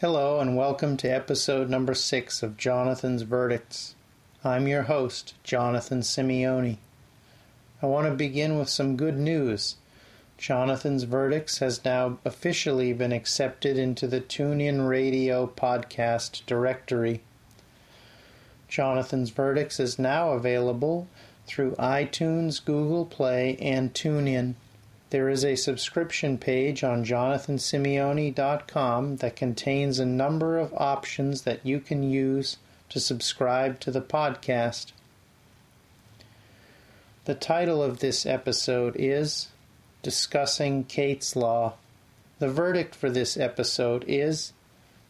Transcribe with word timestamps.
Hello, 0.00 0.40
and 0.40 0.56
welcome 0.56 0.96
to 0.96 1.08
episode 1.08 1.68
number 1.68 1.92
six 1.92 2.42
of 2.42 2.56
Jonathan's 2.56 3.20
Verdicts. 3.20 3.94
I'm 4.42 4.66
your 4.66 4.84
host, 4.84 5.34
Jonathan 5.44 6.00
Simeone. 6.00 6.78
I 7.82 7.86
want 7.86 8.06
to 8.06 8.14
begin 8.14 8.58
with 8.58 8.70
some 8.70 8.96
good 8.96 9.18
news. 9.18 9.76
Jonathan's 10.38 11.02
Verdicts 11.02 11.58
has 11.58 11.84
now 11.84 12.16
officially 12.24 12.94
been 12.94 13.12
accepted 13.12 13.76
into 13.76 14.06
the 14.06 14.22
TuneIn 14.22 14.88
Radio 14.88 15.46
podcast 15.46 16.46
directory. 16.46 17.20
Jonathan's 18.68 19.28
Verdicts 19.28 19.78
is 19.78 19.98
now 19.98 20.30
available 20.30 21.08
through 21.46 21.72
iTunes, 21.72 22.64
Google 22.64 23.04
Play, 23.04 23.58
and 23.60 23.92
TuneIn. 23.92 24.54
There 25.10 25.28
is 25.28 25.44
a 25.44 25.56
subscription 25.56 26.38
page 26.38 26.82
on 26.84 27.04
jonathansimeone.com 27.04 29.16
that 29.16 29.36
contains 29.36 29.98
a 29.98 30.06
number 30.06 30.56
of 30.56 30.72
options 30.74 31.42
that 31.42 31.66
you 31.66 31.80
can 31.80 32.04
use 32.04 32.58
to 32.90 33.00
subscribe 33.00 33.80
to 33.80 33.90
the 33.90 34.00
podcast. 34.00 34.92
The 37.24 37.34
title 37.34 37.82
of 37.82 37.98
this 37.98 38.24
episode 38.24 38.94
is 38.96 39.48
Discussing 40.02 40.84
Kate's 40.84 41.34
Law. 41.34 41.74
The 42.38 42.48
verdict 42.48 42.94
for 42.94 43.10
this 43.10 43.36
episode 43.36 44.04
is 44.06 44.52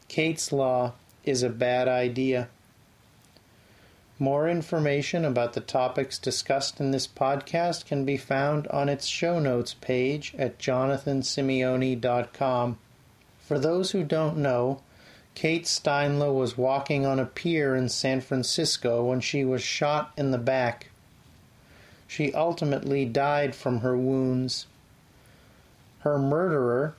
Kate's 0.08 0.50
Law 0.50 0.94
is 1.24 1.42
a 1.42 1.50
bad 1.50 1.88
idea. 1.88 2.48
More 4.22 4.50
information 4.50 5.24
about 5.24 5.54
the 5.54 5.62
topics 5.62 6.18
discussed 6.18 6.78
in 6.78 6.90
this 6.90 7.06
podcast 7.06 7.86
can 7.86 8.04
be 8.04 8.18
found 8.18 8.68
on 8.68 8.90
its 8.90 9.06
show 9.06 9.40
notes 9.40 9.72
page 9.72 10.34
at 10.36 10.58
jonathansimeone.com. 10.58 12.78
For 13.38 13.58
those 13.58 13.92
who 13.92 14.04
don't 14.04 14.36
know, 14.36 14.82
Kate 15.34 15.64
Steinle 15.64 16.34
was 16.34 16.58
walking 16.58 17.06
on 17.06 17.18
a 17.18 17.24
pier 17.24 17.74
in 17.74 17.88
San 17.88 18.20
Francisco 18.20 19.02
when 19.02 19.22
she 19.22 19.42
was 19.42 19.62
shot 19.62 20.12
in 20.18 20.32
the 20.32 20.38
back. 20.38 20.90
She 22.06 22.34
ultimately 22.34 23.06
died 23.06 23.54
from 23.54 23.80
her 23.80 23.96
wounds. 23.96 24.66
Her 26.00 26.18
murderer 26.18 26.94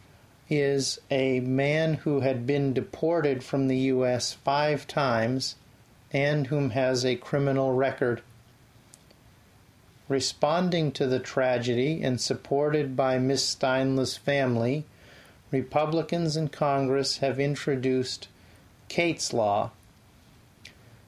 is 0.50 1.00
a 1.12 1.40
man 1.42 1.94
who 1.94 2.22
had 2.22 2.48
been 2.48 2.74
deported 2.74 3.44
from 3.44 3.68
the 3.68 3.78
U.S. 3.78 4.34
five 4.34 4.88
times 4.88 5.54
and 6.12 6.48
whom 6.48 6.72
has 6.72 7.06
a 7.06 7.16
criminal 7.16 7.74
record. 7.74 8.22
Responding 10.10 10.92
to 10.92 11.08
the 11.08 11.20
tragedy 11.20 12.02
and 12.04 12.20
supported 12.20 12.96
by 12.98 13.18
Miss 13.18 13.46
Steinle's 13.46 14.18
family, 14.18 14.84
Republicans 15.52 16.36
in 16.36 16.50
Congress 16.50 17.18
have 17.18 17.40
introduced 17.40 18.28
Kate's 18.90 19.32
Law. 19.32 19.72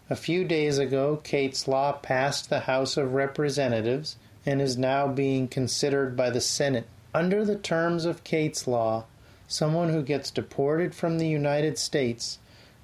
A 0.10 0.16
few 0.16 0.45
days 0.45 0.78
ago, 0.78 1.20
Kate's 1.23 1.67
Law 1.67 1.94
passed 1.94 2.50
the 2.50 2.62
House 2.62 2.98
of 2.98 3.14
Representatives 3.14 4.16
and 4.45 4.62
is 4.62 4.78
now 4.78 5.08
being 5.08 5.48
considered 5.48 6.16
by 6.16 6.30
the 6.30 6.42
Senate. 6.42 6.88
Under 7.14 7.44
the 7.44 7.58
terms 7.58 8.06
of 8.06 8.23
Kate's 8.23 8.67
Law, 8.67 9.06
someone 9.48 9.90
who 9.90 10.02
gets 10.02 10.32
deported 10.32 10.95
from 10.95 11.17
the 11.17 11.28
United 11.28 11.78
States 11.78 12.40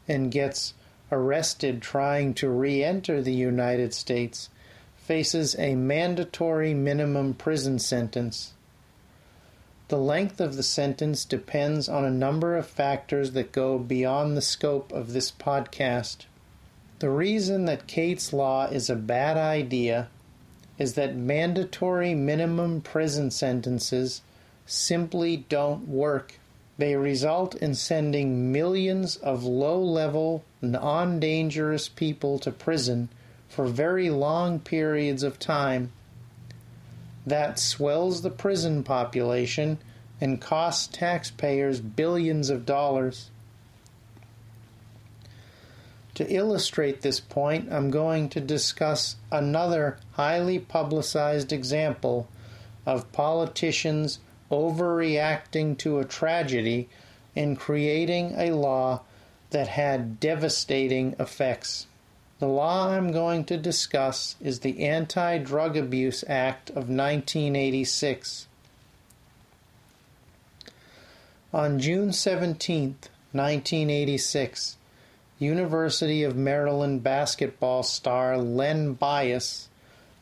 and 0.07 0.31
gets 0.31 0.73
arrested 1.11 1.81
trying 1.81 2.33
to 2.35 2.49
re 2.49 2.83
enter 2.83 3.21
the 3.21 3.33
United 3.33 3.93
States 3.93 4.49
faces 4.97 5.55
a 5.57 5.75
mandatory 5.75 6.73
minimum 6.73 7.33
prison 7.33 7.79
sentence. 7.79 8.53
The 9.87 9.97
length 9.97 10.39
of 10.39 10.55
the 10.55 10.61
sentence 10.61 11.25
depends 11.25 11.89
on 11.89 12.05
a 12.05 12.11
number 12.11 12.55
of 12.55 12.67
factors 12.67 13.31
that 13.31 13.51
go 13.51 13.79
beyond 13.79 14.37
the 14.37 14.41
scope 14.41 14.91
of 14.91 15.13
this 15.13 15.31
podcast. 15.31 16.25
The 16.99 17.09
reason 17.09 17.65
that 17.65 17.87
Kate's 17.87 18.31
Law 18.31 18.67
is 18.67 18.87
a 18.87 18.95
bad 18.95 19.35
idea 19.35 20.09
is 20.77 20.93
that 20.93 21.15
mandatory 21.15 22.13
minimum 22.13 22.81
prison 22.81 23.31
sentences 23.31 24.21
simply 24.67 25.37
don't 25.49 25.87
work. 25.87 26.39
They 26.77 26.95
result 26.95 27.55
in 27.55 27.73
sending 27.73 28.51
millions 28.51 29.15
of 29.15 29.43
low 29.43 29.81
level, 29.81 30.43
non 30.61 31.19
dangerous 31.19 31.87
people 31.87 32.39
to 32.39 32.51
prison 32.51 33.09
for 33.47 33.65
very 33.65 34.09
long 34.09 34.59
periods 34.59 35.23
of 35.23 35.39
time. 35.39 35.91
That 37.25 37.59
swells 37.59 38.21
the 38.21 38.29
prison 38.29 38.83
population 38.83 39.79
and 40.21 40.41
costs 40.41 40.87
taxpayers 40.87 41.79
billions 41.79 42.49
of 42.49 42.65
dollars. 42.65 43.29
To 46.15 46.33
illustrate 46.33 47.01
this 47.01 47.19
point, 47.19 47.71
I'm 47.71 47.91
going 47.91 48.27
to 48.29 48.41
discuss 48.41 49.15
another 49.31 49.97
highly 50.13 50.59
publicized 50.59 51.53
example 51.53 52.27
of 52.85 53.11
politicians 53.13 54.19
overreacting 54.51 55.77
to 55.77 55.99
a 55.99 56.05
tragedy 56.05 56.89
and 57.35 57.57
creating 57.57 58.33
a 58.37 58.51
law 58.51 59.01
that 59.51 59.67
had 59.67 60.19
devastating 60.19 61.15
effects. 61.19 61.87
The 62.39 62.47
law 62.47 62.89
I'm 62.89 63.11
going 63.11 63.43
to 63.45 63.57
discuss 63.57 64.35
is 64.39 64.59
the 64.59 64.85
Anti 64.85 65.39
Drug 65.39 65.75
Abuse 65.75 66.23
Act 66.27 66.69
of 66.69 66.89
1986. 66.89 68.47
On 71.51 71.79
June 71.79 72.13
17, 72.13 72.95
1986, 73.31 74.77
University 75.39 76.23
of 76.23 76.35
Maryland 76.35 77.01
basketball 77.01 77.81
star 77.81 78.37
Len 78.37 78.93
Bias 78.93 79.67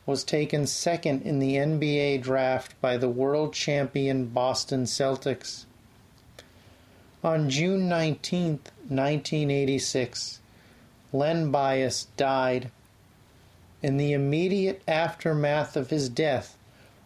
was 0.06 0.24
taken 0.24 0.66
second 0.66 1.22
in 1.22 1.38
the 1.38 1.56
NBA 1.56 2.22
draft 2.22 2.80
by 2.80 2.96
the 2.96 3.10
world 3.10 3.52
champion 3.52 4.26
Boston 4.26 4.84
Celtics. 4.84 5.66
On 7.22 7.50
June 7.50 7.88
19, 7.88 8.60
1986, 8.88 10.40
Len 11.12 11.50
Bias 11.50 12.08
died. 12.16 12.70
In 13.82 13.96
the 13.96 14.12
immediate 14.12 14.82
aftermath 14.88 15.76
of 15.76 15.90
his 15.90 16.08
death, 16.08 16.56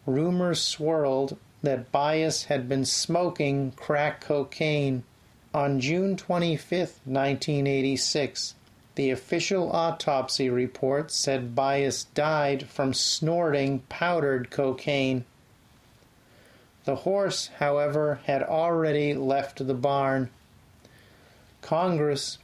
rumors 0.06 0.60
swirled 0.60 1.36
that 1.62 1.92
Bias 1.92 2.44
had 2.44 2.68
been 2.68 2.84
smoking 2.84 3.72
crack 3.72 4.20
cocaine. 4.20 5.04
On 5.54 5.80
June 5.80 6.16
25, 6.16 7.00
1986, 7.04 8.54
the 8.94 9.10
official 9.10 9.70
autopsy 9.72 10.50
report 10.50 11.10
said 11.10 11.54
Bias 11.54 12.04
died 12.04 12.68
from 12.68 12.92
snorting 12.92 13.80
powdered 13.88 14.50
cocaine. 14.50 15.24
The 16.84 16.96
horse, 16.96 17.48
however, 17.58 18.20
had 18.24 18.42
already 18.42 19.14
left 19.14 19.66
the 19.66 19.74
barn. 19.74 20.30
Congress 21.62 22.38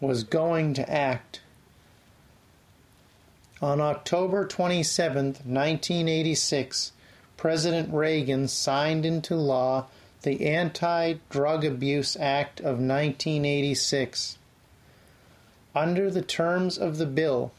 was 0.00 0.24
going 0.24 0.74
to 0.74 0.90
act. 0.90 1.40
On 3.62 3.80
October 3.80 4.46
27, 4.46 5.24
1986, 5.26 6.92
President 7.36 7.94
Reagan 7.94 8.48
signed 8.48 9.06
into 9.06 9.34
law 9.36 9.86
the 10.22 10.46
Anti 10.46 11.14
Drug 11.30 11.64
Abuse 11.64 12.16
Act 12.16 12.60
of 12.60 12.78
1986. 12.78 14.38
Under 15.74 16.10
the 16.10 16.22
terms 16.22 16.76
of 16.76 16.98
the 16.98 17.06
bill, 17.06 17.52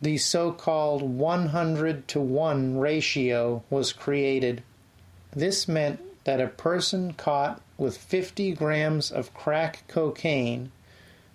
the 0.00 0.18
so 0.18 0.50
called 0.50 1.02
100 1.02 2.08
to 2.08 2.20
1 2.20 2.78
ratio 2.78 3.62
was 3.70 3.92
created. 3.92 4.62
This 5.30 5.68
meant 5.68 6.00
that 6.24 6.40
a 6.40 6.48
person 6.48 7.12
caught 7.12 7.60
with 7.82 7.98
50 7.98 8.52
grams 8.52 9.10
of 9.10 9.34
crack 9.34 9.82
cocaine 9.88 10.70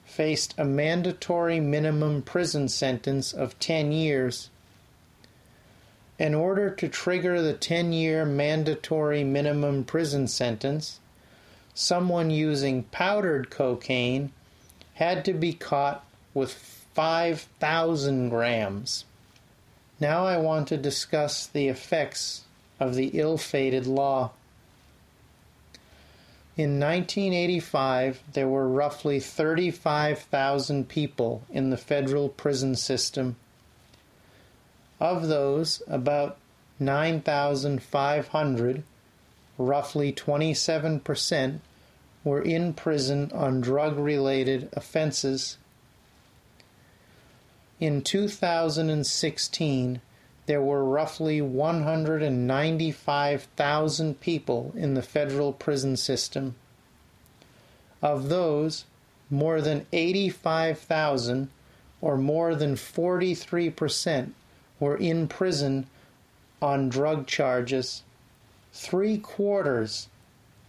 faced 0.05 0.55
a 0.57 0.63
mandatory 0.63 1.59
minimum 1.59 2.21
prison 2.21 2.69
sentence 2.69 3.33
of 3.33 3.59
10 3.59 3.91
years. 3.91 4.49
In 6.17 6.33
order 6.33 6.69
to 6.69 6.88
trigger 6.88 7.41
the 7.41 7.53
10 7.53 7.91
year 7.91 8.25
mandatory 8.25 9.25
minimum 9.25 9.83
prison 9.83 10.29
sentence, 10.29 11.01
someone 11.73 12.29
using 12.29 12.83
powdered 12.83 13.50
cocaine 13.50 14.31
had 14.93 15.25
to 15.25 15.33
be 15.33 15.51
caught 15.51 16.05
with 16.33 16.53
5,000 16.93 18.29
grams. 18.29 19.03
Now 20.00 20.25
I 20.25 20.38
want 20.38 20.69
to 20.69 20.77
discuss 20.77 21.45
the 21.45 21.67
effects 21.67 22.45
of 22.79 22.95
the 22.95 23.11
ill 23.13 23.38
fated 23.38 23.85
law. 23.85 24.31
In 26.57 26.80
1985, 26.80 28.24
there 28.33 28.48
were 28.48 28.68
roughly 28.68 29.19
35,000 29.19 30.89
people 30.89 31.44
in 31.51 31.69
the 31.69 31.77
federal 31.77 32.30
prison 32.30 32.75
system. 32.75 33.36
Of 35.00 35.27
those, 35.27 35.83
about 35.88 36.39
9,500, 36.80 38.83
roughly 39.59 40.12
27%, 40.12 41.59
were 42.24 42.42
in 42.42 42.74
prison 42.74 43.31
on 43.36 43.62
drug 43.62 44.00
related 44.00 44.69
offenses. 44.74 45.57
In 47.80 48.01
2016, 48.01 50.01
there 50.47 50.61
were 50.61 50.83
roughly 50.83 51.39
195,000 51.41 54.19
people 54.21 54.71
in 54.75 54.94
the 54.94 55.01
federal 55.01 55.51
prison 55.51 55.97
system. 55.97 56.55
Of 58.01 58.29
those, 58.29 58.85
more 59.29 59.59
than 59.61 59.85
85,000, 59.91 61.49
or 61.99 62.17
more 62.17 62.55
than 62.55 62.75
43%, 62.75 64.31
were 64.79 64.95
in 64.95 65.27
prison 65.27 65.88
on 66.61 66.88
drug 66.88 67.27
charges. 67.27 68.03
Three 68.71 69.17
quarters 69.17 70.07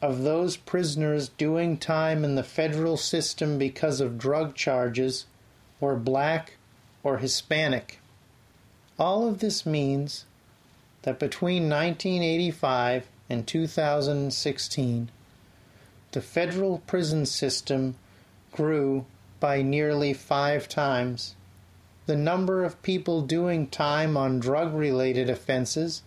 of 0.03 0.25
those 0.25 0.57
prisoners 0.57 1.29
doing 1.29 1.77
time 1.77 2.25
in 2.25 2.35
the 2.35 2.43
federal 2.43 2.97
system 2.97 3.59
because 3.59 4.01
of 4.01 4.19
drug 4.19 4.57
charges 4.57 5.27
were 5.79 5.95
black 5.95 6.55
or 7.05 7.19
Hispanic. 7.19 8.01
All 8.99 9.29
of 9.29 9.39
this 9.39 9.65
means 9.65 10.25
that 11.03 11.21
between 11.21 11.69
1985 11.71 13.07
and 13.31 13.47
2016, 13.47 15.11
the 16.11 16.21
federal 16.21 16.79
prison 16.79 17.25
system 17.27 17.95
grew 18.51 19.07
by 19.39 19.63
nearly 19.63 20.13
five 20.13 20.69
times. 20.69 21.37
The 22.07 22.17
number 22.17 22.65
of 22.65 22.83
people 22.83 23.23
doing 23.23 23.69
time 23.69 24.17
on 24.17 24.41
drug 24.41 24.75
related 24.75 25.31
offenses 25.31 26.03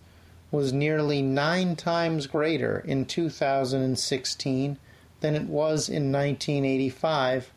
was 0.50 0.72
nearly 0.72 1.22
nine 1.22 1.76
times 1.76 2.26
greater 2.26 2.80
in 2.80 3.06
2016 3.06 4.76
than 5.20 5.34
it 5.34 5.44
was 5.44 5.88
in 5.88 6.12
1985. 6.12 7.52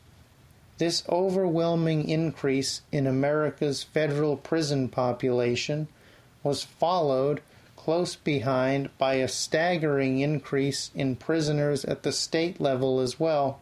This 0.78 1.04
overwhelming 1.08 2.10
increase 2.10 2.82
in 2.92 3.08
America's 3.08 3.84
federal 3.84 4.36
prison 4.36 4.90
population 4.90 5.88
was 6.44 6.64
followed 6.64 7.42
close 7.78 8.16
behind 8.16 8.90
by 8.98 9.14
a 9.16 9.28
staggering 9.28 10.20
increase 10.20 10.92
in 10.94 11.16
prisoners 11.16 11.86
at 11.86 12.04
the 12.04 12.12
state 12.12 12.60
level 12.60 13.00
as 13.00 13.20
well. 13.20 13.62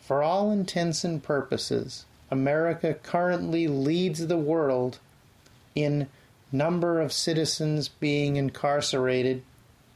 For 0.00 0.22
all 0.22 0.50
intents 0.50 1.04
and 1.04 1.22
purposes, 1.22 2.04
America 2.30 2.94
currently 2.94 3.66
leads 3.68 4.26
the 4.26 4.36
world 4.36 4.98
in 5.74 6.08
number 6.50 7.00
of 7.00 7.12
citizens 7.12 7.88
being 7.88 8.36
incarcerated. 8.36 9.42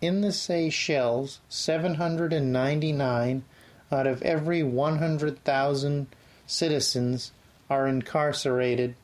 In 0.01 0.23
the 0.23 0.33
Seychelles, 0.33 1.41
799 1.49 3.45
out 3.93 4.07
of 4.07 4.23
every 4.23 4.63
100,000 4.63 6.07
citizens 6.47 7.33
are 7.69 7.87
incarcerated. 7.87 8.95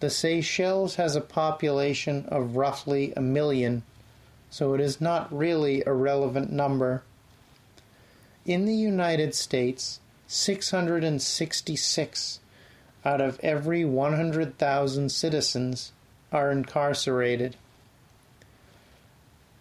The 0.00 0.10
Seychelles 0.10 0.96
has 0.96 1.16
a 1.16 1.20
population 1.20 2.26
of 2.26 2.56
roughly 2.56 3.12
a 3.16 3.20
million, 3.20 3.82
so 4.50 4.74
it 4.74 4.80
is 4.80 5.00
not 5.00 5.36
really 5.36 5.82
a 5.84 5.92
relevant 5.92 6.52
number. 6.52 7.02
In 8.44 8.64
the 8.64 8.74
United 8.74 9.34
States, 9.34 10.00
666 10.26 12.40
out 13.04 13.20
of 13.20 13.38
every 13.40 13.84
100,000 13.84 15.10
citizens 15.10 15.92
are 16.32 16.50
incarcerated. 16.50 17.56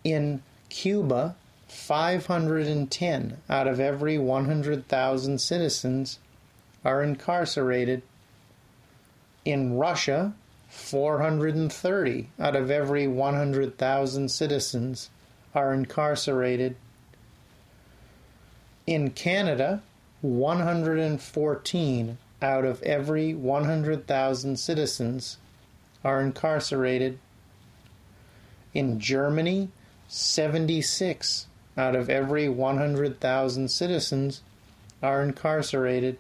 In 0.04 0.42
Cuba, 0.70 1.36
510 1.68 3.38
out 3.50 3.68
of 3.68 3.80
every 3.80 4.18
100,000 4.18 5.40
citizens 5.40 6.20
are 6.88 7.04
incarcerated. 7.04 8.02
In 9.44 9.78
Russia, 9.78 10.34
430 10.70 12.30
out 12.40 12.56
of 12.56 12.72
every 12.72 13.06
100,000 13.08 14.32
citizens 14.32 15.10
are 15.54 15.74
incarcerated. 15.74 16.78
In 18.86 19.10
Canada, 19.10 19.84
114 20.22 22.18
out 22.42 22.64
of 22.64 22.82
every 22.84 23.34
100,000 23.34 24.58
citizens 24.58 25.38
are 26.06 26.22
incarcerated. 26.22 27.20
In 28.74 28.98
Germany, 28.98 29.68
76 30.08 31.48
out 31.78 31.98
of 31.98 32.10
every 32.10 32.48
100,000 32.48 33.68
citizens 33.70 34.42
are 35.04 35.22
incarcerated. 35.22 36.18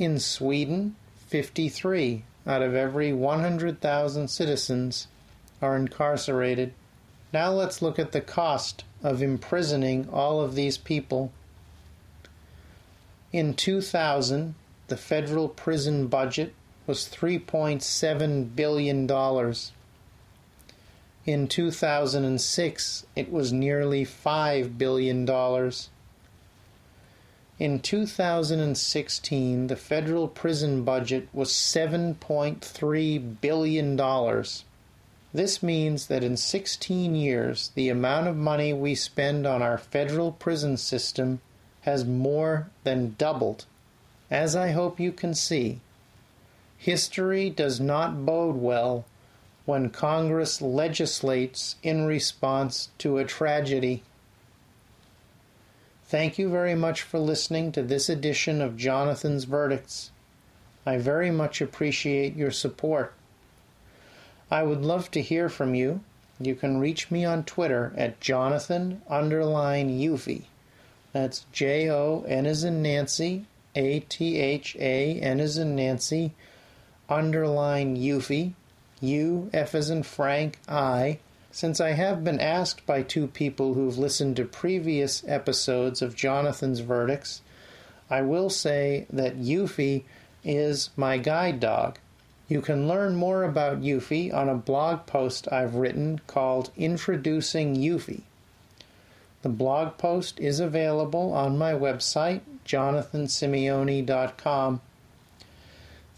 In 0.00 0.18
Sweden, 0.18 0.96
53 1.26 2.24
out 2.46 2.62
of 2.62 2.74
every 2.74 3.12
100,000 3.12 4.28
citizens 4.28 5.08
are 5.60 5.76
incarcerated. 5.76 6.72
Now 7.34 7.52
let's 7.52 7.82
look 7.82 7.98
at 7.98 8.12
the 8.12 8.22
cost 8.22 8.84
of 9.02 9.20
imprisoning 9.20 10.08
all 10.10 10.40
of 10.40 10.54
these 10.54 10.78
people. 10.78 11.32
In 13.30 13.52
2000, 13.52 14.54
the 14.88 14.96
federal 14.96 15.50
prison 15.50 16.06
budget 16.06 16.54
was 16.86 17.06
$3.7 17.06 18.56
billion. 18.56 19.54
In 21.26 21.46
2006, 21.46 23.06
it 23.14 23.30
was 23.30 23.52
nearly 23.52 24.06
$5 24.06 24.78
billion. 24.78 25.26
In 27.60 27.80
2016, 27.80 29.66
the 29.66 29.76
federal 29.76 30.28
prison 30.28 30.82
budget 30.82 31.28
was 31.30 31.50
$7.3 31.52 33.40
billion. 33.42 34.44
This 35.34 35.62
means 35.62 36.06
that 36.06 36.24
in 36.24 36.38
16 36.38 37.14
years, 37.14 37.70
the 37.74 37.90
amount 37.90 38.28
of 38.28 38.36
money 38.38 38.72
we 38.72 38.94
spend 38.94 39.46
on 39.46 39.60
our 39.60 39.76
federal 39.76 40.32
prison 40.32 40.78
system 40.78 41.42
has 41.82 42.06
more 42.06 42.70
than 42.82 43.14
doubled. 43.18 43.66
As 44.30 44.56
I 44.56 44.70
hope 44.70 44.98
you 44.98 45.12
can 45.12 45.34
see, 45.34 45.80
history 46.78 47.50
does 47.50 47.78
not 47.78 48.24
bode 48.24 48.56
well 48.56 49.04
when 49.66 49.90
Congress 49.90 50.62
legislates 50.62 51.76
in 51.82 52.06
response 52.06 52.88
to 52.96 53.18
a 53.18 53.24
tragedy. 53.24 54.02
Thank 56.10 56.40
you 56.40 56.48
very 56.48 56.74
much 56.74 57.02
for 57.02 57.20
listening 57.20 57.70
to 57.70 57.82
this 57.84 58.08
edition 58.08 58.60
of 58.60 58.76
Jonathan's 58.76 59.44
Verdicts. 59.44 60.10
I 60.84 60.98
very 60.98 61.30
much 61.30 61.60
appreciate 61.60 62.34
your 62.34 62.50
support. 62.50 63.14
I 64.50 64.64
would 64.64 64.80
love 64.80 65.12
to 65.12 65.22
hear 65.22 65.48
from 65.48 65.76
you. 65.76 66.00
You 66.40 66.56
can 66.56 66.80
reach 66.80 67.12
me 67.12 67.24
on 67.24 67.44
Twitter 67.44 67.92
at 67.96 68.20
Jonathan 68.20 69.02
underline 69.08 69.88
Eufy. 69.88 70.46
That's 71.12 71.46
J 71.52 71.88
O 71.88 72.24
N 72.26 72.44
as 72.44 72.64
in 72.64 72.82
Nancy, 72.82 73.46
A 73.76 74.00
T 74.00 74.40
H 74.40 74.74
A 74.80 75.14
N 75.20 75.38
as 75.38 75.58
in 75.58 75.76
Nancy, 75.76 76.32
underline 77.08 77.96
Eufy, 77.96 78.54
U 79.00 79.48
F 79.52 79.76
as 79.76 79.90
in 79.90 80.02
Frank 80.02 80.58
I 80.68 81.20
since 81.50 81.80
I 81.80 81.92
have 81.92 82.22
been 82.22 82.40
asked 82.40 82.86
by 82.86 83.02
two 83.02 83.26
people 83.26 83.74
who've 83.74 83.98
listened 83.98 84.36
to 84.36 84.44
previous 84.44 85.24
episodes 85.26 86.02
of 86.02 86.14
Jonathan's 86.14 86.80
Verdicts, 86.80 87.42
I 88.08 88.22
will 88.22 88.50
say 88.50 89.06
that 89.10 89.40
Eufy 89.40 90.04
is 90.44 90.90
my 90.96 91.18
guide 91.18 91.60
dog. 91.60 91.98
You 92.48 92.60
can 92.60 92.88
learn 92.88 93.14
more 93.14 93.44
about 93.44 93.82
Eufy 93.82 94.34
on 94.34 94.48
a 94.48 94.54
blog 94.54 95.06
post 95.06 95.46
I've 95.52 95.76
written 95.76 96.20
called 96.26 96.70
Introducing 96.76 97.76
Eufy. 97.76 98.22
The 99.42 99.48
blog 99.48 99.98
post 99.98 100.40
is 100.40 100.60
available 100.60 101.32
on 101.32 101.56
my 101.56 101.72
website, 101.72 102.40
jonathansimeone.com. 102.66 104.80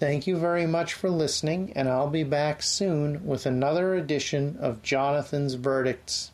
Thank 0.02 0.26
you 0.26 0.37
very 0.37 0.66
much 0.66 0.94
for 0.94 1.09
listening, 1.09 1.75
and 1.76 1.88
I'll 1.88 2.11
be 2.11 2.25
back 2.25 2.61
soon 2.61 3.25
with 3.25 3.47
another 3.47 3.94
edition 3.94 4.56
of 4.59 4.82
Jonathan's 4.82 5.54
Verdicts. 5.54 6.32